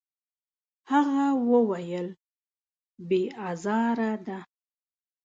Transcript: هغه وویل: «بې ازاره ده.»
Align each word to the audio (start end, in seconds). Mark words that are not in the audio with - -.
هغه 0.91 1.27
وویل: 1.51 2.07
«بې 3.07 3.21
ازاره 3.49 4.13
ده.» 4.25 4.37